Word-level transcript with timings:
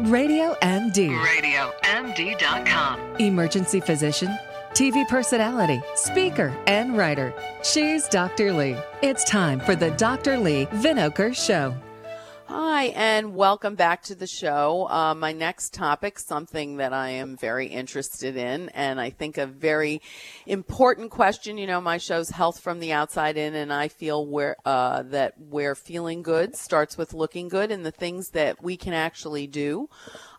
Radio 0.00 0.54
MD. 0.60 1.08
RadioMD.com. 1.08 3.16
Emergency 3.16 3.80
physician, 3.80 4.28
TV 4.72 5.08
personality, 5.08 5.80
speaker, 5.94 6.54
and 6.66 6.98
writer. 6.98 7.32
She's 7.62 8.06
Dr. 8.08 8.52
Lee. 8.52 8.76
It's 9.02 9.24
time 9.24 9.58
for 9.58 9.74
the 9.74 9.92
Dr. 9.92 10.36
Lee 10.36 10.66
Vinocur 10.66 11.34
Show. 11.34 11.74
Hi, 12.48 12.84
and 12.94 13.34
welcome 13.34 13.74
back 13.74 14.04
to 14.04 14.14
the 14.14 14.28
show. 14.28 14.86
Uh, 14.88 15.16
my 15.16 15.32
next 15.32 15.74
topic, 15.74 16.16
something 16.16 16.76
that 16.76 16.92
I 16.92 17.10
am 17.10 17.36
very 17.36 17.66
interested 17.66 18.36
in, 18.36 18.68
and 18.68 19.00
I 19.00 19.10
think 19.10 19.36
a 19.36 19.46
very 19.46 20.00
important 20.46 21.10
question. 21.10 21.58
You 21.58 21.66
know, 21.66 21.80
my 21.80 21.98
show's 21.98 22.30
health 22.30 22.60
from 22.60 22.78
the 22.78 22.92
outside 22.92 23.36
in, 23.36 23.56
and 23.56 23.72
I 23.72 23.88
feel 23.88 24.24
where 24.24 24.54
uh, 24.64 25.02
that 25.06 25.34
where 25.40 25.74
feeling 25.74 26.22
good 26.22 26.54
starts 26.54 26.96
with 26.96 27.12
looking 27.14 27.48
good, 27.48 27.72
and 27.72 27.84
the 27.84 27.90
things 27.90 28.30
that 28.30 28.62
we 28.62 28.76
can 28.76 28.92
actually 28.92 29.48
do 29.48 29.88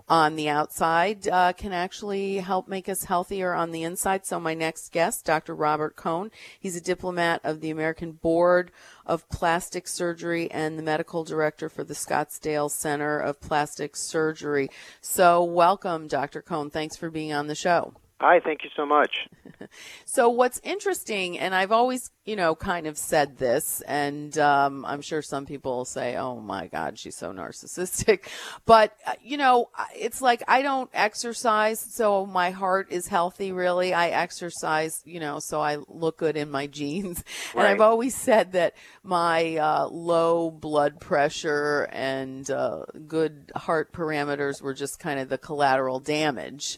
on 0.09 0.35
the 0.35 0.49
outside 0.49 1.27
uh, 1.27 1.53
can 1.53 1.73
actually 1.73 2.37
help 2.37 2.67
make 2.67 2.87
us 2.87 3.03
healthier 3.03 3.53
on 3.53 3.71
the 3.71 3.83
inside. 3.83 4.25
So, 4.25 4.39
my 4.39 4.53
next 4.53 4.91
guest, 4.91 5.25
Dr. 5.25 5.53
Robert 5.53 5.95
Cohen, 5.95 6.31
he's 6.59 6.75
a 6.75 6.81
diplomate 6.81 7.41
of 7.43 7.61
the 7.61 7.69
American 7.69 8.13
Board 8.13 8.71
of 9.05 9.27
Plastic 9.29 9.87
Surgery 9.87 10.49
and 10.51 10.77
the 10.77 10.83
medical 10.83 11.23
director 11.23 11.69
for 11.69 11.83
the 11.83 11.93
Scottsdale 11.93 12.71
Center 12.71 13.19
of 13.19 13.41
Plastic 13.41 13.95
Surgery. 13.95 14.69
So, 15.01 15.43
welcome, 15.43 16.07
Dr. 16.07 16.41
Cohen. 16.41 16.69
Thanks 16.69 16.95
for 16.95 17.09
being 17.09 17.33
on 17.33 17.47
the 17.47 17.55
show. 17.55 17.93
Hi, 18.19 18.39
thank 18.39 18.63
you 18.63 18.69
so 18.75 18.85
much. 18.85 19.27
So, 20.05 20.29
what's 20.29 20.61
interesting, 20.63 21.37
and 21.37 21.53
I've 21.53 21.71
always, 21.71 22.11
you 22.25 22.35
know, 22.35 22.55
kind 22.55 22.87
of 22.87 22.97
said 22.97 23.37
this, 23.37 23.81
and 23.81 24.37
um, 24.37 24.85
I'm 24.85 25.01
sure 25.01 25.21
some 25.21 25.45
people 25.45 25.77
will 25.77 25.85
say, 25.85 26.15
oh 26.15 26.39
my 26.39 26.67
God, 26.67 26.97
she's 26.97 27.15
so 27.15 27.31
narcissistic. 27.31 28.27
But, 28.65 28.93
uh, 29.05 29.13
you 29.21 29.37
know, 29.37 29.69
it's 29.95 30.21
like 30.21 30.43
I 30.47 30.61
don't 30.61 30.89
exercise, 30.93 31.79
so 31.79 32.25
my 32.25 32.51
heart 32.51 32.91
is 32.91 33.07
healthy, 33.07 33.51
really. 33.51 33.93
I 33.93 34.09
exercise, 34.09 35.01
you 35.05 35.19
know, 35.19 35.39
so 35.39 35.59
I 35.59 35.77
look 35.87 36.17
good 36.17 36.37
in 36.37 36.49
my 36.51 36.67
jeans. 36.77 37.23
And 37.53 37.63
I've 37.63 37.81
always 37.81 38.15
said 38.15 38.53
that 38.53 38.75
my 39.03 39.57
uh, 39.57 39.87
low 39.87 40.51
blood 40.51 40.99
pressure 40.99 41.89
and 41.91 42.49
uh, 42.49 42.85
good 43.07 43.51
heart 43.55 43.91
parameters 43.91 44.61
were 44.61 44.73
just 44.73 44.99
kind 44.99 45.19
of 45.19 45.29
the 45.29 45.37
collateral 45.37 45.99
damage 45.99 46.77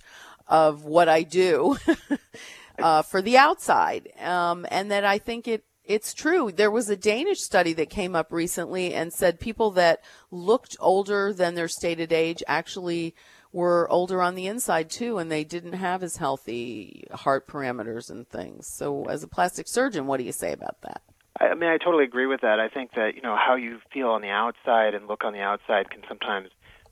of 0.49 0.83
what 0.83 1.07
I 1.07 1.23
do 1.23 1.77
uh, 2.79 3.03
for 3.03 3.21
the 3.21 3.37
outside, 3.37 4.09
um, 4.19 4.65
and 4.69 4.91
that 4.91 5.05
I 5.05 5.19
think 5.19 5.47
it 5.47 5.63
it's 5.85 6.13
true. 6.13 6.51
There 6.51 6.69
was 6.69 6.87
a 6.87 6.95
Danish 6.95 7.39
study 7.39 7.73
that 7.73 7.89
came 7.89 8.15
up 8.15 8.31
recently 8.31 8.93
and 8.93 9.11
said 9.11 9.39
people 9.39 9.71
that 9.71 10.03
looked 10.29 10.77
older 10.79 11.33
than 11.33 11.55
their 11.55 11.67
stated 11.67 12.13
age 12.13 12.43
actually 12.47 13.15
were 13.51 13.89
older 13.89 14.21
on 14.21 14.35
the 14.35 14.45
inside 14.45 14.91
too, 14.91 15.17
and 15.17 15.31
they 15.31 15.43
didn't 15.43 15.73
have 15.73 16.03
as 16.03 16.17
healthy 16.17 17.07
heart 17.11 17.47
parameters 17.47 18.11
and 18.11 18.27
things. 18.29 18.67
So, 18.67 19.05
as 19.05 19.23
a 19.23 19.27
plastic 19.27 19.67
surgeon, 19.67 20.05
what 20.05 20.17
do 20.17 20.23
you 20.23 20.31
say 20.31 20.53
about 20.53 20.79
that? 20.81 21.01
I 21.39 21.47
I 21.47 21.53
mean, 21.55 21.69
I 21.69 21.77
totally 21.77 22.03
agree 22.03 22.27
with 22.27 22.41
that. 22.41 22.59
I 22.59 22.69
think 22.69 22.93
that 22.93 23.15
you 23.15 23.21
know 23.21 23.35
how 23.35 23.55
you 23.55 23.79
feel 23.91 24.09
on 24.09 24.21
the 24.21 24.29
outside 24.29 24.93
and 24.93 25.07
look 25.07 25.23
on 25.23 25.33
the 25.33 25.41
outside 25.41 25.89
can 25.89 26.01
sometimes 26.07 26.49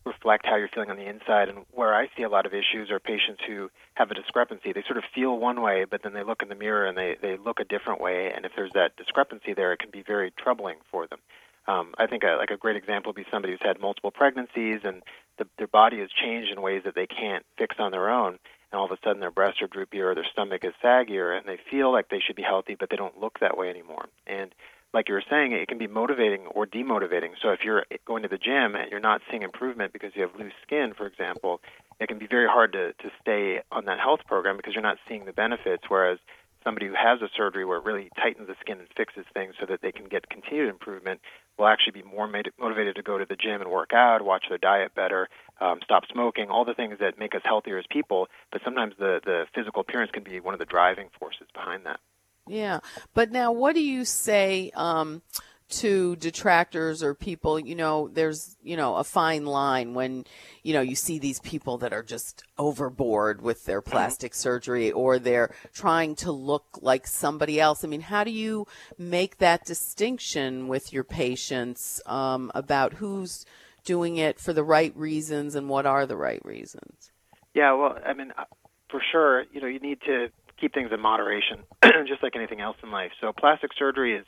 reflect 0.07 0.45
how 0.45 0.55
you're 0.55 0.69
feeling 0.73 0.89
on 0.89 0.97
the 0.97 1.07
inside. 1.07 1.49
And 1.49 1.65
where 1.71 1.93
I 1.93 2.09
see 2.15 2.23
a 2.23 2.29
lot 2.29 2.45
of 2.45 2.53
issues 2.53 2.89
are 2.89 2.99
patients 2.99 3.41
who 3.47 3.69
have 3.95 4.11
a 4.11 4.15
discrepancy. 4.15 4.73
They 4.73 4.83
sort 4.83 4.97
of 4.97 5.03
feel 5.13 5.37
one 5.37 5.61
way, 5.61 5.85
but 5.89 6.03
then 6.03 6.13
they 6.13 6.23
look 6.23 6.41
in 6.41 6.49
the 6.49 6.55
mirror 6.55 6.85
and 6.85 6.97
they 6.97 7.17
they 7.21 7.37
look 7.37 7.59
a 7.59 7.65
different 7.65 8.01
way. 8.01 8.31
And 8.35 8.45
if 8.45 8.53
there's 8.55 8.73
that 8.73 8.95
discrepancy 8.97 9.53
there, 9.53 9.73
it 9.73 9.79
can 9.79 9.91
be 9.91 10.03
very 10.03 10.31
troubling 10.31 10.77
for 10.91 11.07
them. 11.07 11.19
Um, 11.67 11.93
I 11.97 12.07
think 12.07 12.23
a, 12.23 12.37
like 12.37 12.51
a 12.51 12.57
great 12.57 12.77
example 12.77 13.09
would 13.09 13.21
be 13.21 13.29
somebody 13.29 13.53
who's 13.53 13.61
had 13.61 13.79
multiple 13.79 14.11
pregnancies 14.11 14.81
and 14.85 15.03
the, 15.37 15.45
their 15.57 15.67
body 15.67 15.99
has 15.99 16.09
changed 16.09 16.49
in 16.51 16.61
ways 16.61 16.83
that 16.85 16.95
they 16.95 17.07
can't 17.07 17.45
fix 17.57 17.75
on 17.77 17.91
their 17.91 18.09
own. 18.09 18.39
And 18.71 18.79
all 18.79 18.85
of 18.85 18.91
a 18.91 18.97
sudden, 19.03 19.19
their 19.19 19.31
breasts 19.31 19.61
are 19.61 19.67
droopier 19.67 20.11
or 20.11 20.15
their 20.15 20.27
stomach 20.31 20.63
is 20.63 20.73
saggier, 20.83 21.37
and 21.37 21.47
they 21.47 21.57
feel 21.69 21.91
like 21.91 22.09
they 22.09 22.19
should 22.19 22.35
be 22.35 22.41
healthy, 22.43 22.75
but 22.77 22.89
they 22.89 22.97
don't 22.97 23.19
look 23.19 23.39
that 23.39 23.57
way 23.57 23.69
anymore. 23.69 24.07
And 24.25 24.53
like 24.93 25.09
you 25.09 25.15
were 25.15 25.23
saying, 25.29 25.51
it 25.51 25.67
can 25.67 25.77
be 25.77 25.87
motivating 25.87 26.47
or 26.47 26.65
demotivating. 26.65 27.31
So 27.41 27.49
if 27.49 27.59
you're 27.63 27.85
going 28.05 28.23
to 28.23 28.29
the 28.29 28.37
gym 28.37 28.75
and 28.75 28.89
you're 28.89 28.99
not 28.99 29.21
seeing 29.29 29.43
improvement 29.43 29.93
because 29.93 30.11
you 30.15 30.21
have 30.21 30.35
loose 30.37 30.53
skin, 30.63 30.93
for 30.97 31.05
example, 31.05 31.61
it 31.99 32.07
can 32.07 32.19
be 32.19 32.27
very 32.27 32.47
hard 32.47 32.73
to, 32.73 32.93
to 32.93 33.11
stay 33.21 33.61
on 33.71 33.85
that 33.85 33.99
health 33.99 34.21
program 34.27 34.57
because 34.57 34.73
you're 34.73 34.83
not 34.83 34.97
seeing 35.07 35.25
the 35.25 35.33
benefits. 35.33 35.83
Whereas 35.87 36.19
somebody 36.63 36.87
who 36.87 36.93
has 36.93 37.21
a 37.21 37.29
surgery 37.35 37.65
where 37.65 37.77
it 37.77 37.85
really 37.85 38.09
tightens 38.17 38.47
the 38.47 38.55
skin 38.59 38.79
and 38.79 38.87
fixes 38.95 39.25
things 39.33 39.55
so 39.59 39.65
that 39.65 39.81
they 39.81 39.91
can 39.91 40.05
get 40.05 40.29
continued 40.29 40.69
improvement 40.69 41.21
will 41.57 41.67
actually 41.67 42.01
be 42.01 42.03
more 42.03 42.27
motivated 42.59 42.95
to 42.95 43.01
go 43.01 43.17
to 43.17 43.25
the 43.25 43.35
gym 43.35 43.61
and 43.61 43.71
work 43.71 43.93
out, 43.93 44.21
watch 44.21 44.45
their 44.49 44.57
diet 44.57 44.93
better, 44.93 45.27
um, 45.59 45.79
stop 45.83 46.03
smoking, 46.11 46.49
all 46.49 46.65
the 46.65 46.73
things 46.73 46.97
that 46.99 47.17
make 47.17 47.33
us 47.35 47.41
healthier 47.43 47.77
as 47.77 47.85
people. 47.89 48.27
But 48.51 48.61
sometimes 48.63 48.93
the, 48.99 49.21
the 49.23 49.45
physical 49.55 49.81
appearance 49.81 50.11
can 50.11 50.23
be 50.23 50.39
one 50.39 50.53
of 50.53 50.59
the 50.59 50.65
driving 50.65 51.09
forces 51.19 51.47
behind 51.53 51.85
that. 51.85 51.99
Yeah, 52.47 52.79
but 53.13 53.31
now 53.31 53.51
what 53.51 53.75
do 53.75 53.83
you 53.83 54.05
say 54.05 54.71
um, 54.75 55.21
to 55.69 56.15
detractors 56.15 57.03
or 57.03 57.13
people? 57.13 57.59
You 57.59 57.75
know, 57.75 58.07
there's 58.07 58.55
you 58.63 58.77
know 58.77 58.95
a 58.95 59.03
fine 59.03 59.45
line 59.45 59.93
when 59.93 60.25
you 60.63 60.73
know 60.73 60.81
you 60.81 60.95
see 60.95 61.19
these 61.19 61.39
people 61.39 61.77
that 61.79 61.93
are 61.93 62.03
just 62.03 62.43
overboard 62.57 63.41
with 63.41 63.65
their 63.65 63.81
plastic 63.81 64.33
surgery 64.33 64.91
or 64.91 65.19
they're 65.19 65.53
trying 65.73 66.15
to 66.17 66.31
look 66.31 66.79
like 66.81 67.07
somebody 67.07 67.59
else. 67.59 67.83
I 67.83 67.87
mean, 67.87 68.01
how 68.01 68.23
do 68.23 68.31
you 68.31 68.67
make 68.97 69.37
that 69.37 69.65
distinction 69.65 70.67
with 70.67 70.93
your 70.93 71.03
patients 71.03 72.01
um, 72.05 72.51
about 72.55 72.93
who's 72.93 73.45
doing 73.87 74.17
it 74.17 74.37
for 74.39 74.51
the 74.51 74.63
right 74.63 74.95
reasons 74.97 75.55
and 75.55 75.69
what 75.69 75.85
are 75.85 76.05
the 76.05 76.17
right 76.17 76.43
reasons? 76.43 77.11
Yeah, 77.53 77.73
well, 77.73 77.97
I 78.05 78.13
mean, 78.13 78.33
uh, 78.37 78.43
for 78.91 79.01
sure, 79.11 79.45
you 79.51 79.61
know, 79.61 79.67
you 79.67 79.79
need 79.79 79.99
to 80.01 80.27
keep 80.59 80.73
things 80.73 80.91
in 80.91 80.99
moderation, 80.99 81.63
just 82.07 82.23
like 82.23 82.35
anything 82.35 82.61
else 82.61 82.77
in 82.83 82.91
life. 82.91 83.11
So 83.21 83.33
plastic 83.33 83.71
surgery 83.77 84.15
is 84.15 84.25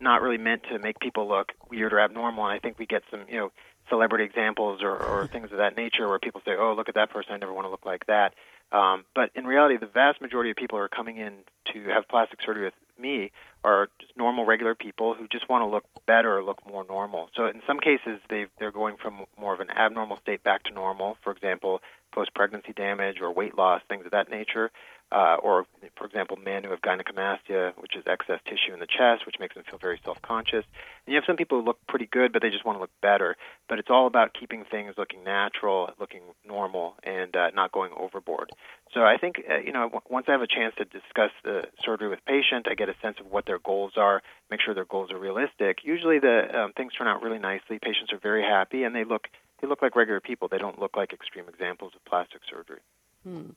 not 0.00 0.22
really 0.22 0.38
meant 0.38 0.62
to 0.70 0.78
make 0.78 0.98
people 0.98 1.28
look 1.28 1.52
weird 1.70 1.92
or 1.92 2.00
abnormal. 2.00 2.44
And 2.44 2.52
I 2.52 2.58
think 2.58 2.78
we 2.78 2.86
get 2.86 3.02
some, 3.10 3.22
you 3.28 3.36
know, 3.36 3.52
celebrity 3.88 4.24
examples 4.24 4.82
or, 4.82 4.96
or 4.96 5.26
things 5.32 5.50
of 5.52 5.58
that 5.58 5.76
nature 5.76 6.08
where 6.08 6.18
people 6.18 6.40
say, 6.44 6.52
"Oh, 6.58 6.74
look 6.76 6.88
at 6.88 6.94
that 6.94 7.10
person! 7.10 7.32
I 7.32 7.36
never 7.36 7.52
want 7.52 7.66
to 7.66 7.70
look 7.70 7.86
like 7.86 8.06
that." 8.06 8.34
Um, 8.72 9.04
but 9.14 9.30
in 9.34 9.44
reality, 9.44 9.76
the 9.76 9.86
vast 9.86 10.20
majority 10.22 10.50
of 10.50 10.56
people 10.56 10.78
who 10.78 10.84
are 10.84 10.88
coming 10.88 11.18
in 11.18 11.34
to 11.74 11.84
have 11.90 12.08
plastic 12.08 12.40
surgery 12.42 12.64
with 12.64 12.74
me 12.98 13.30
are 13.64 13.88
just 14.00 14.16
normal, 14.16 14.46
regular 14.46 14.74
people 14.74 15.14
who 15.14 15.28
just 15.28 15.48
want 15.48 15.62
to 15.62 15.66
look 15.66 15.84
better 16.06 16.42
look 16.42 16.66
more 16.66 16.84
normal. 16.88 17.28
So 17.36 17.46
in 17.46 17.60
some 17.66 17.78
cases, 17.78 18.20
they 18.30 18.46
they're 18.58 18.72
going 18.72 18.96
from 18.96 19.26
more 19.38 19.52
of 19.52 19.60
an 19.60 19.70
abnormal 19.70 20.18
state 20.22 20.42
back 20.42 20.64
to 20.64 20.72
normal. 20.72 21.18
For 21.22 21.32
example, 21.32 21.80
post-pregnancy 22.12 22.72
damage 22.72 23.20
or 23.20 23.32
weight 23.32 23.56
loss, 23.56 23.82
things 23.88 24.04
of 24.04 24.12
that 24.12 24.30
nature. 24.30 24.70
Uh, 25.12 25.36
or, 25.42 25.66
for 25.96 26.06
example, 26.06 26.38
men 26.38 26.64
who 26.64 26.70
have 26.70 26.80
gynecomastia, 26.80 27.72
which 27.76 27.94
is 27.96 28.04
excess 28.06 28.40
tissue 28.46 28.72
in 28.72 28.80
the 28.80 28.86
chest, 28.86 29.26
which 29.26 29.36
makes 29.38 29.54
them 29.54 29.64
feel 29.68 29.78
very 29.78 30.00
self-conscious. 30.04 30.64
And 31.04 31.12
you 31.12 31.16
have 31.16 31.24
some 31.26 31.36
people 31.36 31.60
who 31.60 31.66
look 31.66 31.78
pretty 31.86 32.08
good, 32.10 32.32
but 32.32 32.40
they 32.40 32.48
just 32.48 32.64
want 32.64 32.76
to 32.76 32.80
look 32.80 32.90
better. 33.02 33.36
But 33.68 33.78
it's 33.78 33.90
all 33.90 34.06
about 34.06 34.32
keeping 34.38 34.64
things 34.64 34.94
looking 34.96 35.22
natural, 35.22 35.90
looking 36.00 36.22
normal, 36.46 36.94
and 37.04 37.36
uh, 37.36 37.50
not 37.54 37.72
going 37.72 37.92
overboard. 37.96 38.50
So 38.94 39.00
I 39.02 39.16
think, 39.18 39.42
uh, 39.50 39.58
you 39.58 39.72
know, 39.72 39.84
w- 39.84 40.00
once 40.08 40.26
I 40.28 40.32
have 40.32 40.42
a 40.42 40.46
chance 40.46 40.74
to 40.78 40.84
discuss 40.84 41.30
the 41.44 41.64
surgery 41.84 42.08
with 42.08 42.24
patient, 42.26 42.66
I 42.70 42.74
get 42.74 42.88
a 42.88 42.94
sense 43.02 43.18
of 43.20 43.26
what 43.30 43.44
their 43.44 43.58
goals 43.58 43.92
are, 43.96 44.22
make 44.50 44.60
sure 44.60 44.74
their 44.74 44.86
goals 44.86 45.10
are 45.10 45.18
realistic. 45.18 45.78
Usually, 45.84 46.18
the 46.20 46.48
um, 46.58 46.72
things 46.72 46.92
turn 46.94 47.06
out 47.06 47.22
really 47.22 47.38
nicely. 47.38 47.78
Patients 47.78 48.12
are 48.12 48.18
very 48.18 48.42
happy, 48.42 48.84
and 48.84 48.94
they 48.94 49.04
look 49.04 49.28
they 49.60 49.68
look 49.68 49.82
like 49.82 49.94
regular 49.94 50.20
people. 50.20 50.48
They 50.48 50.58
don't 50.58 50.78
look 50.78 50.96
like 50.96 51.12
extreme 51.12 51.48
examples 51.48 51.92
of 51.94 52.04
plastic 52.04 52.40
surgery. 52.50 52.80
Hmm. 53.24 53.50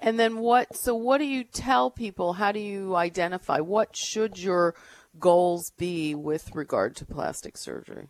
And 0.00 0.18
then 0.18 0.38
what? 0.38 0.76
So 0.76 0.94
what 0.94 1.18
do 1.18 1.24
you 1.24 1.44
tell 1.44 1.90
people? 1.90 2.34
How 2.34 2.52
do 2.52 2.60
you 2.60 2.94
identify 2.96 3.60
what 3.60 3.96
should 3.96 4.38
your 4.38 4.74
goals 5.18 5.70
be 5.78 6.14
with 6.14 6.54
regard 6.54 6.96
to 6.96 7.06
plastic 7.06 7.56
surgery? 7.56 8.08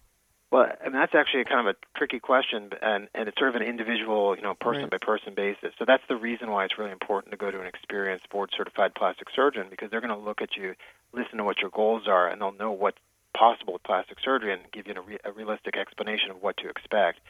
Well, 0.50 0.66
I 0.80 0.84
mean 0.84 0.92
that's 0.94 1.14
actually 1.14 1.44
kind 1.44 1.66
of 1.68 1.74
a 1.74 1.98
tricky 1.98 2.18
question, 2.20 2.70
and 2.82 3.08
and 3.14 3.28
it's 3.28 3.38
sort 3.38 3.50
of 3.50 3.56
an 3.60 3.62
individual, 3.66 4.36
you 4.36 4.42
know, 4.42 4.54
person 4.54 4.82
Right. 4.82 4.90
by 4.90 4.98
person 4.98 5.34
basis. 5.34 5.74
So 5.78 5.84
that's 5.86 6.04
the 6.08 6.16
reason 6.16 6.50
why 6.50 6.64
it's 6.64 6.78
really 6.78 6.92
important 6.92 7.32
to 7.32 7.36
go 7.36 7.50
to 7.50 7.60
an 7.60 7.66
experienced 7.66 8.28
board 8.30 8.50
certified 8.56 8.94
plastic 8.94 9.28
surgeon 9.34 9.66
because 9.70 9.90
they're 9.90 10.00
going 10.00 10.16
to 10.16 10.24
look 10.24 10.40
at 10.42 10.56
you, 10.56 10.74
listen 11.12 11.38
to 11.38 11.44
what 11.44 11.60
your 11.60 11.70
goals 11.70 12.04
are, 12.08 12.28
and 12.28 12.40
they'll 12.40 12.52
know 12.52 12.72
what's 12.72 12.98
possible 13.36 13.74
with 13.74 13.82
plastic 13.82 14.18
surgery 14.24 14.52
and 14.52 14.62
give 14.72 14.86
you 14.86 14.94
a, 14.94 15.00
re- 15.02 15.18
a 15.24 15.32
realistic 15.32 15.76
explanation 15.76 16.30
of 16.30 16.40
what 16.42 16.56
to 16.56 16.68
expect. 16.68 17.20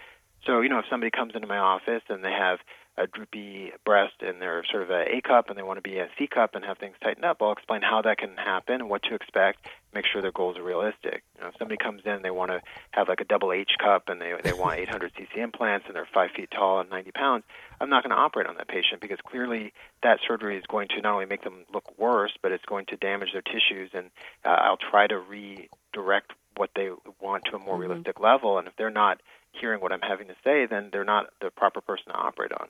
So, 0.46 0.60
you 0.60 0.68
know, 0.68 0.78
if 0.78 0.84
somebody 0.88 1.10
comes 1.10 1.34
into 1.34 1.48
my 1.48 1.58
office 1.58 2.02
and 2.08 2.22
they 2.24 2.30
have 2.30 2.60
a 2.98 3.06
droopy 3.06 3.72
breast 3.84 4.14
and 4.20 4.40
they're 4.40 4.64
sort 4.70 4.82
of 4.82 4.90
a 4.90 5.16
A 5.16 5.20
cup 5.20 5.48
and 5.48 5.58
they 5.58 5.62
want 5.62 5.76
to 5.76 5.82
be 5.82 5.98
a 5.98 6.08
C 6.18 6.26
cup 6.26 6.54
and 6.54 6.64
have 6.64 6.78
things 6.78 6.96
tightened 7.02 7.24
up, 7.24 7.38
I'll 7.40 7.52
explain 7.52 7.82
how 7.82 8.00
that 8.02 8.18
can 8.18 8.36
happen 8.36 8.76
and 8.80 8.88
what 8.88 9.02
to 9.04 9.14
expect. 9.14 9.66
Make 9.92 10.06
sure 10.06 10.22
their 10.22 10.32
goals 10.32 10.56
are 10.56 10.62
realistic. 10.62 11.22
You 11.36 11.42
know, 11.42 11.48
if 11.48 11.54
somebody 11.58 11.76
comes 11.76 12.02
in 12.04 12.12
and 12.12 12.24
they 12.24 12.30
want 12.30 12.50
to 12.50 12.62
have 12.92 13.08
like 13.08 13.20
a 13.20 13.24
double 13.24 13.52
H 13.52 13.72
cup 13.78 14.08
and 14.08 14.20
they 14.20 14.32
they 14.42 14.52
want 14.52 14.78
800 14.78 15.12
cc 15.14 15.36
implants 15.36 15.86
and 15.86 15.94
they're 15.94 16.08
five 16.12 16.30
feet 16.30 16.50
tall 16.50 16.80
and 16.80 16.88
90 16.88 17.10
pounds, 17.12 17.44
I'm 17.80 17.90
not 17.90 18.02
going 18.02 18.16
to 18.16 18.20
operate 18.20 18.46
on 18.46 18.56
that 18.56 18.68
patient 18.68 19.00
because 19.00 19.18
clearly 19.20 19.72
that 20.02 20.20
surgery 20.26 20.56
is 20.56 20.64
going 20.66 20.88
to 20.88 21.00
not 21.02 21.12
only 21.14 21.26
make 21.26 21.44
them 21.44 21.64
look 21.72 21.98
worse, 21.98 22.32
but 22.42 22.52
it's 22.52 22.64
going 22.64 22.86
to 22.86 22.96
damage 22.96 23.32
their 23.32 23.42
tissues 23.42 23.90
and 23.92 24.10
uh, 24.44 24.48
I'll 24.48 24.78
try 24.78 25.06
to 25.06 25.18
redirect 25.18 26.32
what 26.56 26.70
they 26.74 26.90
want 27.20 27.44
to 27.50 27.56
a 27.56 27.58
more 27.58 27.76
realistic 27.76 28.20
level. 28.20 28.58
And 28.58 28.66
if 28.66 28.74
they're 28.76 28.90
not 28.90 29.20
hearing 29.52 29.80
what 29.80 29.92
I'm 29.92 30.00
having 30.00 30.28
to 30.28 30.36
say, 30.44 30.66
then 30.66 30.90
they're 30.92 31.04
not 31.04 31.26
the 31.40 31.50
proper 31.50 31.80
person 31.80 32.06
to 32.12 32.14
operate 32.14 32.52
on. 32.52 32.68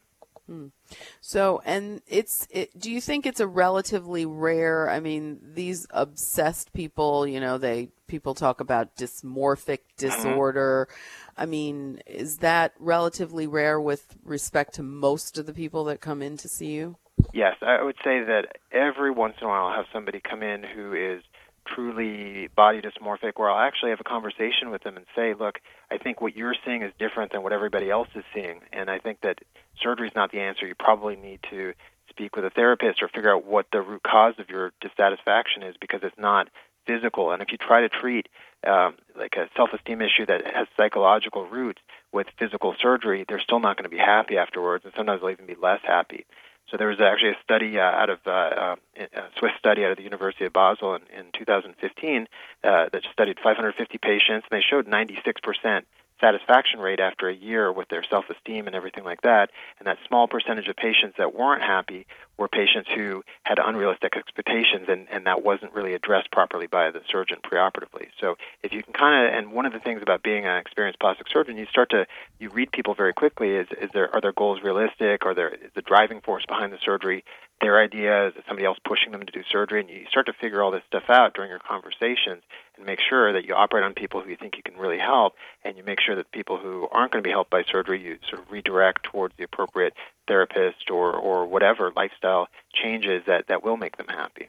So, 1.20 1.60
and 1.64 2.00
it's, 2.06 2.46
it, 2.50 2.78
do 2.78 2.90
you 2.90 3.00
think 3.00 3.26
it's 3.26 3.40
a 3.40 3.46
relatively 3.46 4.26
rare, 4.26 4.88
I 4.88 5.00
mean, 5.00 5.40
these 5.43 5.87
obsessed 5.90 6.72
people, 6.72 7.26
you 7.26 7.40
know, 7.40 7.58
they, 7.58 7.90
people 8.06 8.34
talk 8.34 8.60
about 8.60 8.96
dysmorphic 8.96 9.81
mm-hmm. 9.81 10.06
disorder. 10.06 10.88
I 11.37 11.46
mean, 11.46 12.00
is 12.06 12.38
that 12.38 12.72
relatively 12.78 13.46
rare 13.46 13.81
with 13.81 14.16
respect 14.25 14.75
to 14.75 14.82
most 14.82 15.38
of 15.38 15.46
the 15.46 15.52
people 15.52 15.84
that 15.84 16.00
come 16.00 16.22
in 16.22 16.37
to 16.38 16.49
see 16.49 16.72
you? 16.72 16.96
Yes, 17.32 17.56
I 17.62 17.82
would 17.82 17.96
say 18.04 18.22
that 18.22 18.58
every 18.72 19.10
once 19.10 19.37
in 19.40 19.46
a 19.46 19.50
while 19.50 19.66
I'll 19.66 19.76
have 19.76 19.87
somebody 19.92 20.20
come 20.20 20.42
in 20.42 20.62
who 20.62 20.92
is 20.92 21.22
truly 21.66 22.48
body 22.54 22.80
dysmorphic 22.80 23.32
where 23.36 23.50
I'll 23.50 23.66
actually 23.66 23.90
have 23.90 24.00
a 24.00 24.04
conversation 24.04 24.70
with 24.70 24.82
them 24.82 24.96
and 24.96 25.06
say, 25.14 25.34
look, 25.34 25.60
I 25.90 25.98
think 25.98 26.20
what 26.20 26.36
you're 26.36 26.54
seeing 26.64 26.82
is 26.82 26.92
different 26.98 27.32
than 27.32 27.42
what 27.42 27.52
everybody 27.52 27.90
else 27.90 28.08
is 28.14 28.24
seeing. 28.34 28.60
And 28.72 28.90
I 28.90 28.98
think 28.98 29.20
that 29.22 29.38
surgery 29.80 30.08
is 30.08 30.14
not 30.14 30.32
the 30.32 30.40
answer. 30.40 30.66
You 30.66 30.74
probably 30.74 31.16
need 31.16 31.40
to 31.50 31.74
speak 32.08 32.36
with 32.36 32.44
a 32.44 32.50
therapist 32.50 33.02
or 33.02 33.08
figure 33.08 33.34
out 33.34 33.44
what 33.44 33.66
the 33.72 33.80
root 33.80 34.02
cause 34.02 34.34
of 34.38 34.48
your 34.48 34.72
dissatisfaction 34.80 35.62
is 35.62 35.76
because 35.80 36.00
it's 36.02 36.18
not 36.18 36.48
physical. 36.86 37.32
And 37.32 37.42
if 37.42 37.48
you 37.50 37.58
try 37.58 37.80
to 37.80 37.88
treat 37.88 38.28
um, 38.66 38.94
like 39.18 39.34
a 39.36 39.48
self-esteem 39.56 40.00
issue 40.00 40.26
that 40.26 40.42
has 40.54 40.66
psychological 40.76 41.46
roots 41.46 41.80
with 42.12 42.26
physical 42.38 42.74
surgery, 42.80 43.24
they're 43.28 43.40
still 43.40 43.60
not 43.60 43.76
going 43.76 43.84
to 43.84 43.94
be 43.94 43.98
happy 43.98 44.38
afterwards, 44.38 44.84
and 44.84 44.94
sometimes 44.96 45.20
they'll 45.20 45.30
even 45.30 45.46
be 45.46 45.56
less 45.60 45.80
happy. 45.82 46.24
So 46.70 46.76
there 46.76 46.88
was 46.88 47.00
actually 47.00 47.30
a 47.30 47.42
study 47.44 47.78
uh, 47.78 47.82
out 47.82 48.10
of 48.10 48.18
uh, 48.26 48.30
uh, 48.30 48.76
a 48.96 49.22
Swiss 49.38 49.52
study 49.58 49.84
out 49.84 49.92
of 49.92 49.96
the 49.96 50.02
University 50.02 50.46
of 50.46 50.52
Basel 50.52 50.94
in, 50.96 51.02
in 51.16 51.26
2015 51.32 52.26
uh, 52.64 52.86
that 52.92 53.02
studied 53.12 53.38
550 53.42 53.98
patients, 53.98 54.46
and 54.50 54.60
they 54.60 54.62
showed 54.68 54.86
96% 54.86 55.82
satisfaction 56.20 56.80
rate 56.80 56.98
after 56.98 57.28
a 57.28 57.34
year 57.34 57.70
with 57.70 57.88
their 57.88 58.02
self-esteem 58.02 58.66
and 58.66 58.74
everything 58.74 59.04
like 59.04 59.22
that. 59.22 59.50
And 59.78 59.86
that 59.86 59.98
small 60.08 60.26
percentage 60.26 60.66
of 60.66 60.76
patients 60.76 61.16
that 61.18 61.34
weren't 61.34 61.62
happy 61.62 62.06
were 62.38 62.49
patients 62.49 62.88
who 62.94 63.25
had 63.44 63.59
unrealistic 63.59 64.17
expectations, 64.17 64.87
and, 64.88 65.06
and 65.11 65.27
that 65.27 65.43
wasn't 65.43 65.73
really 65.73 65.94
addressed 65.94 66.31
properly 66.31 66.67
by 66.67 66.91
the 66.91 67.00
surgeon 67.11 67.38
preoperatively. 67.43 68.09
So 68.21 68.37
if 68.62 68.73
you 68.73 68.83
can 68.83 68.93
kind 68.93 69.27
of, 69.27 69.35
and 69.35 69.53
one 69.53 69.67
of 69.67 69.73
the 69.73 69.81
things 69.81 70.03
about 70.03 70.23
being 70.23 70.44
an 70.44 70.59
experienced 70.59 71.00
plastic 71.00 71.29
surgeon, 71.29 71.56
you 71.56 71.67
start 71.67 71.91
to 71.91 72.06
you 72.38 72.50
read 72.50 72.73
people 72.73 72.94
very 72.94 73.12
quickly. 73.12 73.50
Is 73.50 73.69
is 73.81 73.91
there 73.93 74.15
are 74.15 74.21
their 74.21 74.33
goals 74.33 74.61
realistic? 74.62 75.25
Are 75.25 75.35
there 75.35 75.49
is 75.49 75.71
the 75.75 75.83
driving 75.83 76.21
force 76.21 76.44
behind 76.47 76.73
the 76.73 76.79
surgery 76.85 77.25
their 77.61 77.81
idea? 77.81 78.29
Is 78.29 78.35
it 78.37 78.44
somebody 78.47 78.67
else 78.67 78.79
pushing 78.85 79.12
them 79.12 79.25
to 79.25 79.33
do 79.33 79.43
surgery? 79.50 79.81
And 79.81 79.88
you 79.88 80.05
start 80.11 80.27
to 80.27 80.33
figure 80.35 80.62
all 80.62 80.71
this 80.71 80.83
stuff 80.87 81.09
out 81.09 81.35
during 81.35 81.50
your 81.50 81.59
conversations 81.59 82.43
and 82.77 82.85
make 82.85 83.00
sure 83.00 83.33
that 83.33 83.47
you 83.47 83.55
operate 83.55 83.85
on 83.85 83.94
people 83.94 84.21
who 84.21 84.31
you 84.31 84.37
think 84.37 84.56
you 84.56 84.62
can 84.62 84.77
really 84.77 84.99
help, 84.99 85.35
and 85.65 85.77
you 85.77 85.85
make 85.85 86.00
sure 86.00 86.17
that 86.17 86.31
people 86.33 86.59
who 86.59 86.87
aren't 86.93 87.12
going 87.12 87.23
to 87.23 87.27
be 87.27 87.33
helped 87.33 87.50
by 87.50 87.62
surgery, 87.65 88.03
you 88.03 88.19
sort 88.29 88.43
of 88.43 88.50
redirect 88.50 89.05
towards 89.05 89.35
the 89.37 89.44
appropriate 89.44 89.94
therapist 90.26 90.90
or, 90.90 91.12
or 91.14 91.46
whatever 91.46 91.93
lifestyle 91.94 92.49
changes 92.73 93.23
that, 93.26 93.49
that 93.49 93.62
will 93.64 93.76
make 93.76 93.96
them 93.96 94.08
happy. 94.08 94.49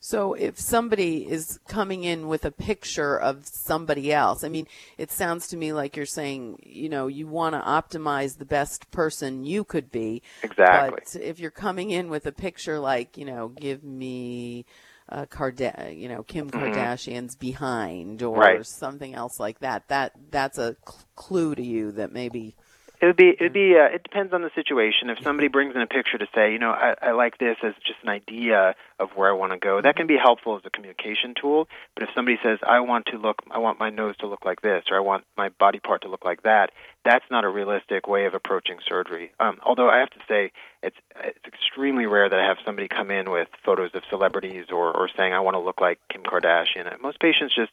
So 0.00 0.32
if 0.32 0.58
somebody 0.58 1.30
is 1.30 1.60
coming 1.68 2.02
in 2.02 2.28
with 2.28 2.46
a 2.46 2.50
picture 2.50 3.20
of 3.20 3.46
somebody 3.46 4.10
else, 4.10 4.42
I 4.42 4.48
mean, 4.48 4.66
it 4.96 5.10
sounds 5.10 5.48
to 5.48 5.56
me 5.58 5.74
like 5.74 5.96
you're 5.96 6.06
saying, 6.06 6.60
you 6.62 6.88
know, 6.88 7.08
you 7.08 7.26
want 7.26 7.54
to 7.54 7.60
optimize 7.60 8.38
the 8.38 8.46
best 8.46 8.90
person 8.90 9.44
you 9.44 9.64
could 9.64 9.90
be. 9.90 10.22
Exactly. 10.42 10.98
But 11.12 11.20
if 11.20 11.40
you're 11.40 11.50
coming 11.50 11.90
in 11.90 12.08
with 12.08 12.24
a 12.24 12.32
picture 12.32 12.78
like, 12.78 13.18
you 13.18 13.26
know, 13.26 13.48
give 13.48 13.84
me 13.84 14.64
uh, 15.10 15.26
Karda- 15.26 15.94
you 15.94 16.08
know, 16.08 16.22
Kim 16.22 16.50
Kardashian's 16.50 17.36
behind 17.36 18.22
or 18.22 18.38
Mm-hmm. 18.38 18.40
Right. 18.40 18.66
something 18.66 19.14
else 19.14 19.38
like 19.38 19.58
that, 19.58 19.88
that 19.88 20.12
that's 20.30 20.56
a 20.56 20.76
cl- 20.86 21.04
clue 21.16 21.54
to 21.54 21.62
you 21.62 21.92
that 21.92 22.12
maybe 22.12 22.56
It 23.00 23.06
would 23.06 23.16
be. 23.16 23.28
It 23.28 23.40
would 23.40 23.52
be. 23.52 23.76
Uh, 23.76 23.94
it 23.94 24.02
depends 24.02 24.32
on 24.32 24.42
the 24.42 24.50
situation. 24.54 25.08
If 25.08 25.22
somebody 25.22 25.48
brings 25.48 25.74
in 25.74 25.80
a 25.80 25.86
picture 25.86 26.18
to 26.18 26.26
say, 26.34 26.52
you 26.52 26.58
know, 26.58 26.70
I, 26.70 26.94
I 27.00 27.10
like 27.12 27.38
this 27.38 27.56
as 27.62 27.74
just 27.86 28.00
an 28.02 28.08
idea 28.08 28.74
of 28.98 29.10
where 29.14 29.28
I 29.28 29.32
want 29.34 29.52
to 29.52 29.58
go, 29.58 29.80
that 29.80 29.94
can 29.94 30.08
be 30.08 30.16
helpful 30.16 30.56
as 30.56 30.62
a 30.64 30.70
communication 30.70 31.34
tool. 31.40 31.68
But 31.94 32.02
if 32.02 32.08
somebody 32.14 32.38
says, 32.42 32.58
I 32.66 32.80
want 32.80 33.06
to 33.06 33.18
look, 33.18 33.42
I 33.50 33.58
want 33.58 33.78
my 33.78 33.90
nose 33.90 34.16
to 34.18 34.26
look 34.26 34.44
like 34.44 34.62
this, 34.62 34.84
or 34.90 34.96
I 34.96 35.00
want 35.00 35.24
my 35.36 35.50
body 35.50 35.78
part 35.78 36.02
to 36.02 36.08
look 36.08 36.24
like 36.24 36.42
that, 36.42 36.70
that's 37.08 37.24
not 37.30 37.42
a 37.44 37.48
realistic 37.48 38.06
way 38.06 38.26
of 38.26 38.34
approaching 38.34 38.76
surgery. 38.86 39.32
Um, 39.40 39.58
although 39.64 39.88
I 39.88 39.98
have 39.98 40.10
to 40.10 40.20
say, 40.28 40.52
it's 40.82 40.96
it's 41.24 41.46
extremely 41.46 42.04
rare 42.04 42.28
that 42.28 42.38
I 42.38 42.44
have 42.46 42.58
somebody 42.66 42.86
come 42.86 43.10
in 43.10 43.30
with 43.30 43.48
photos 43.64 43.92
of 43.94 44.02
celebrities 44.10 44.66
or, 44.70 44.94
or 44.94 45.08
saying 45.16 45.32
I 45.32 45.40
want 45.40 45.54
to 45.54 45.58
look 45.58 45.80
like 45.80 45.98
Kim 46.10 46.22
Kardashian. 46.22 46.84
Most 47.00 47.18
patients 47.18 47.54
just, 47.54 47.72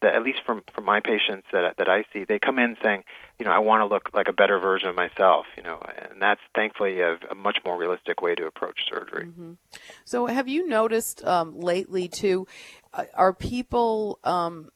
at 0.00 0.22
least 0.22 0.38
from 0.46 0.62
from 0.72 0.84
my 0.84 1.00
patients 1.00 1.48
that 1.52 1.76
that 1.78 1.88
I 1.88 2.04
see, 2.12 2.22
they 2.22 2.38
come 2.38 2.60
in 2.60 2.76
saying, 2.80 3.02
you 3.40 3.44
know, 3.46 3.50
I 3.52 3.58
want 3.58 3.80
to 3.80 3.86
look 3.92 4.10
like 4.14 4.28
a 4.28 4.32
better 4.32 4.60
version 4.60 4.88
of 4.88 4.94
myself. 4.94 5.46
You 5.56 5.64
know, 5.64 5.82
and 6.10 6.22
that's 6.22 6.40
thankfully 6.54 7.00
a, 7.00 7.18
a 7.30 7.34
much 7.34 7.58
more 7.64 7.76
realistic 7.76 8.22
way 8.22 8.36
to 8.36 8.46
approach 8.46 8.78
surgery. 8.88 9.26
So, 10.04 10.26
have 10.26 10.46
you 10.46 10.68
noticed 10.68 11.24
um, 11.24 11.58
lately 11.60 12.06
too? 12.06 12.46
uh, 12.94 13.04
Are 13.14 13.32
people 13.32 14.20
um, 14.22 14.70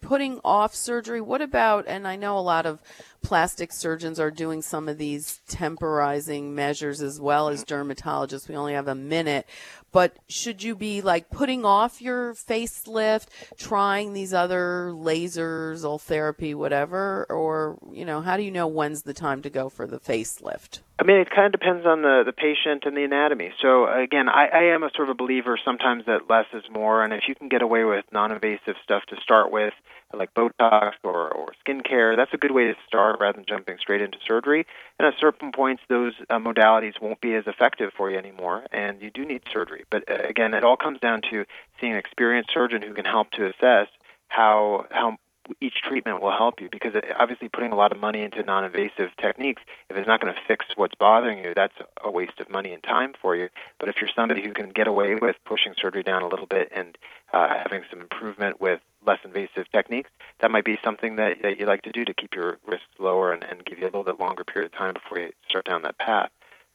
putting 0.00 0.40
off 0.44 0.74
surgery? 0.74 1.20
What 1.20 1.42
about? 1.42 1.86
And 1.86 2.06
I 2.06 2.16
know 2.16 2.38
a 2.38 2.40
lot 2.40 2.66
of 2.66 2.80
plastic 3.26 3.72
surgeons 3.72 4.20
are 4.20 4.30
doing 4.30 4.62
some 4.62 4.88
of 4.88 4.98
these 4.98 5.40
temporizing 5.48 6.54
measures 6.54 7.02
as 7.02 7.20
well 7.20 7.48
as 7.48 7.64
dermatologists. 7.64 8.48
We 8.48 8.54
only 8.54 8.74
have 8.74 8.86
a 8.86 8.94
minute, 8.94 9.48
but 9.90 10.16
should 10.28 10.62
you 10.62 10.76
be 10.76 11.02
like 11.02 11.28
putting 11.28 11.64
off 11.64 12.00
your 12.00 12.34
facelift, 12.34 13.26
trying 13.58 14.12
these 14.12 14.32
other 14.32 14.92
lasers, 14.94 15.84
old 15.84 16.02
therapy, 16.02 16.54
whatever, 16.54 17.26
or 17.28 17.78
you 17.90 18.04
know, 18.04 18.20
how 18.20 18.36
do 18.36 18.44
you 18.44 18.52
know 18.52 18.68
when's 18.68 19.02
the 19.02 19.12
time 19.12 19.42
to 19.42 19.50
go 19.50 19.68
for 19.68 19.88
the 19.88 19.98
facelift? 19.98 20.78
I 21.00 21.02
mean, 21.02 21.16
it 21.16 21.28
kind 21.28 21.52
of 21.52 21.60
depends 21.60 21.84
on 21.84 22.02
the, 22.02 22.22
the 22.24 22.32
patient 22.32 22.84
and 22.86 22.96
the 22.96 23.02
anatomy. 23.02 23.50
So 23.60 23.92
again, 23.92 24.28
I, 24.28 24.46
I 24.46 24.62
am 24.72 24.84
a 24.84 24.90
sort 24.94 25.10
of 25.10 25.14
a 25.14 25.18
believer 25.18 25.58
sometimes 25.64 26.04
that 26.06 26.30
less 26.30 26.46
is 26.54 26.62
more, 26.72 27.02
and 27.02 27.12
if 27.12 27.24
you 27.26 27.34
can 27.34 27.48
get 27.48 27.62
away 27.62 27.82
with 27.82 28.04
non-invasive 28.12 28.76
stuff 28.84 29.02
to 29.08 29.16
start 29.20 29.50
with, 29.50 29.74
like 30.14 30.32
Botox 30.34 30.92
or, 31.02 31.28
or 31.32 31.52
skincare, 31.64 32.16
that's 32.16 32.32
a 32.32 32.36
good 32.36 32.52
way 32.52 32.66
to 32.66 32.74
start 32.86 33.18
rather 33.20 33.36
than 33.36 33.44
jumping 33.46 33.78
straight 33.78 34.00
into 34.00 34.18
surgery. 34.26 34.66
And 34.98 35.06
at 35.06 35.14
certain 35.18 35.52
points, 35.52 35.82
those 35.88 36.14
uh, 36.30 36.38
modalities 36.38 37.00
won't 37.00 37.20
be 37.20 37.34
as 37.34 37.46
effective 37.46 37.92
for 37.96 38.10
you 38.10 38.18
anymore, 38.18 38.64
and 38.72 39.00
you 39.02 39.10
do 39.10 39.24
need 39.24 39.42
surgery. 39.52 39.84
But 39.90 40.10
uh, 40.10 40.22
again, 40.28 40.54
it 40.54 40.64
all 40.64 40.76
comes 40.76 41.00
down 41.00 41.22
to 41.30 41.44
seeing 41.80 41.92
an 41.92 41.98
experienced 41.98 42.50
surgeon 42.52 42.82
who 42.82 42.94
can 42.94 43.04
help 43.04 43.30
to 43.32 43.46
assess 43.46 43.88
how 44.28 44.86
how 44.90 45.18
each 45.60 45.80
treatment 45.82 46.20
will 46.20 46.32
help 46.32 46.60
you 46.60 46.68
because 46.70 46.92
obviously 47.18 47.48
putting 47.48 47.72
a 47.72 47.76
lot 47.76 47.92
of 47.92 48.00
money 48.00 48.22
into 48.22 48.42
non-invasive 48.42 49.10
techniques 49.20 49.62
if 49.88 49.96
it's 49.96 50.06
not 50.06 50.20
going 50.20 50.32
to 50.32 50.40
fix 50.46 50.66
what's 50.74 50.94
bothering 50.96 51.44
you 51.44 51.52
that's 51.54 51.74
a 52.02 52.10
waste 52.10 52.40
of 52.40 52.50
money 52.50 52.72
and 52.72 52.82
time 52.82 53.12
for 53.20 53.36
you 53.36 53.48
but 53.78 53.88
if 53.88 53.96
you're 54.00 54.10
somebody 54.14 54.42
who 54.42 54.52
can 54.52 54.70
get 54.70 54.86
away 54.86 55.14
with 55.14 55.36
pushing 55.44 55.72
surgery 55.80 56.02
down 56.02 56.22
a 56.22 56.28
little 56.28 56.46
bit 56.46 56.70
and 56.74 56.98
uh, 57.32 57.48
having 57.62 57.82
some 57.90 58.00
improvement 58.00 58.60
with 58.60 58.80
less 59.06 59.18
invasive 59.24 59.70
techniques 59.72 60.10
that 60.40 60.50
might 60.50 60.64
be 60.64 60.78
something 60.84 61.16
that, 61.16 61.36
that 61.42 61.58
you 61.58 61.66
like 61.66 61.82
to 61.82 61.92
do 61.92 62.04
to 62.04 62.14
keep 62.14 62.34
your 62.34 62.58
risks 62.66 62.86
lower 62.98 63.32
and, 63.32 63.44
and 63.44 63.64
give 63.64 63.78
you 63.78 63.84
a 63.84 63.86
little 63.86 64.04
bit 64.04 64.20
longer 64.20 64.44
period 64.44 64.72
of 64.72 64.78
time 64.78 64.94
before 64.94 65.18
you 65.18 65.30
start 65.48 65.64
down 65.64 65.82
that 65.82 65.98
path 65.98 66.30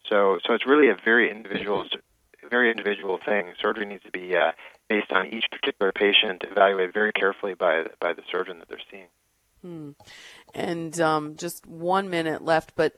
so 0.09 0.39
so 0.45 0.53
it's 0.53 0.65
really 0.65 0.89
a 0.89 0.97
very 1.03 1.29
individual 1.29 1.85
very 2.49 2.69
individual 2.69 3.19
thing. 3.23 3.53
Surgery 3.61 3.85
needs 3.85 4.03
to 4.03 4.11
be 4.11 4.35
uh, 4.35 4.51
based 4.89 5.11
on 5.11 5.27
each 5.27 5.45
particular 5.51 5.91
patient, 5.91 6.43
evaluated 6.49 6.93
very 6.93 7.11
carefully 7.11 7.53
by 7.53 7.85
by 7.99 8.13
the 8.13 8.21
surgeon 8.31 8.59
that 8.59 8.67
they're 8.67 8.79
seeing. 8.91 9.07
And 10.53 10.99
um, 10.99 11.35
just 11.37 11.65
one 11.67 12.09
minute 12.09 12.43
left, 12.43 12.73
but 12.75 12.95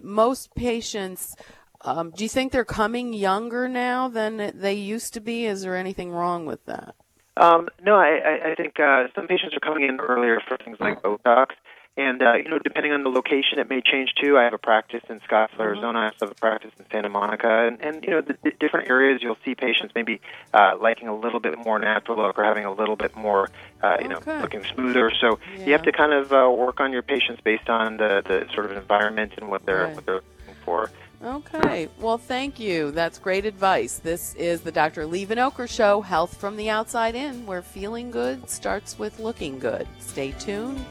most 0.00 0.54
patients, 0.54 1.34
um, 1.80 2.12
do 2.12 2.22
you 2.22 2.28
think 2.28 2.52
they're 2.52 2.64
coming 2.64 3.12
younger 3.12 3.68
now 3.68 4.08
than 4.08 4.52
they 4.54 4.74
used 4.74 5.12
to 5.14 5.20
be? 5.20 5.44
Is 5.44 5.62
there 5.62 5.76
anything 5.76 6.12
wrong 6.12 6.46
with 6.46 6.64
that? 6.66 6.94
Um, 7.38 7.68
no, 7.84 7.94
I, 7.96 8.50
I- 8.50 8.54
think 8.56 8.80
uh, 8.80 9.04
some 9.14 9.26
patients 9.28 9.54
are 9.56 9.60
coming 9.60 9.88
in 9.88 10.00
earlier 10.00 10.40
for 10.46 10.56
things 10.56 10.78
like 10.80 11.02
Botox. 11.02 11.50
And, 11.96 12.22
uh, 12.22 12.34
you 12.34 12.48
know, 12.48 12.58
depending 12.60 12.92
on 12.92 13.02
the 13.02 13.08
location, 13.08 13.58
it 13.58 13.68
may 13.68 13.80
change 13.80 14.14
too. 14.22 14.38
I 14.38 14.44
have 14.44 14.52
a 14.54 14.58
practice 14.58 15.02
in 15.10 15.18
Scottsdale, 15.20 15.58
Arizona. 15.58 15.98
I 15.98 16.04
also 16.06 16.26
have 16.26 16.30
a 16.30 16.34
practice 16.36 16.70
in 16.78 16.84
Santa 16.92 17.08
Monica. 17.08 17.66
And, 17.66 17.80
and 17.80 18.04
you 18.04 18.10
know, 18.10 18.20
the, 18.20 18.36
the 18.44 18.52
different 18.60 18.88
areas, 18.88 19.20
you'll 19.20 19.36
see 19.44 19.56
patients 19.56 19.92
maybe 19.96 20.20
uh, 20.54 20.74
liking 20.80 21.08
a 21.08 21.16
little 21.16 21.40
bit 21.40 21.58
more 21.58 21.78
natural 21.80 22.18
look 22.18 22.38
or 22.38 22.44
having 22.44 22.64
a 22.64 22.72
little 22.72 22.94
bit 22.94 23.16
more, 23.16 23.50
uh, 23.82 23.96
you 24.00 24.06
know, 24.08 24.18
Okay. 24.18 24.40
looking 24.40 24.64
smoother. 24.72 25.10
So 25.20 25.40
you 25.66 25.72
have 25.72 25.82
to 25.82 25.92
kind 25.92 26.12
of 26.12 26.32
uh, 26.32 26.48
work 26.56 26.78
on 26.78 26.92
your 26.92 27.02
patients 27.02 27.40
based 27.42 27.68
on 27.68 27.96
the, 27.96 28.22
the 28.24 28.46
sort 28.54 28.66
of 28.66 28.76
environment 28.76 29.32
and 29.36 29.48
what 29.48 29.66
they're, 29.66 29.86
Right. 29.86 29.94
what 29.96 30.06
they're 30.06 30.14
looking 30.14 30.54
for. 30.64 30.90
Okay. 31.22 31.88
Well, 32.00 32.18
thank 32.18 32.60
you. 32.60 32.92
That's 32.92 33.18
great 33.18 33.44
advice. 33.44 33.98
This 33.98 34.34
is 34.34 34.60
the 34.60 34.70
Dr. 34.70 35.04
Lee 35.04 35.26
Vinocur 35.26 35.68
Show, 35.68 36.00
Health 36.00 36.36
from 36.36 36.56
the 36.56 36.70
Outside 36.70 37.16
In, 37.16 37.44
where 37.44 37.62
feeling 37.62 38.10
good 38.10 38.48
starts 38.48 38.98
with 38.98 39.18
looking 39.18 39.58
good. 39.58 39.88
Stay 39.98 40.32
tuned. 40.32 40.84